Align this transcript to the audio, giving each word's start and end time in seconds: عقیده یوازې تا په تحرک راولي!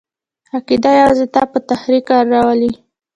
عقیده 0.55 0.91
یوازې 1.01 1.25
تا 1.33 1.41
په 1.51 1.57
تحرک 1.69 2.07
راولي! 2.31 2.71